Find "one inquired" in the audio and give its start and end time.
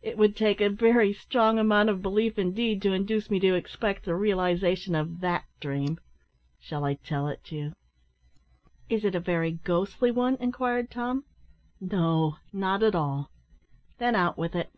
10.10-10.90